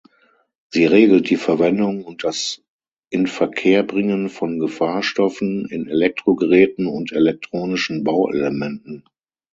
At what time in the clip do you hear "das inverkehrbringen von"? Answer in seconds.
2.23-4.57